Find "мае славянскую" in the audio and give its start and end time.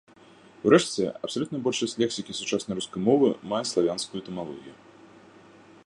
3.53-4.17